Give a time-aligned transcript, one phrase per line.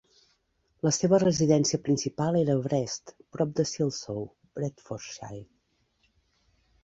[0.85, 4.25] La seva residència principal era a Wrest, prop de Silsoe,
[4.63, 5.43] Bedfordshire.